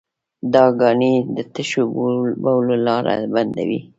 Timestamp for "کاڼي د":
0.79-1.37